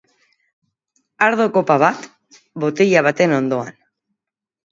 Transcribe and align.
Ardo 1.25 1.45
kopa 1.57 1.75
bat 1.83 2.07
botila 2.63 3.03
baten 3.09 3.35
ondoan. 3.39 3.71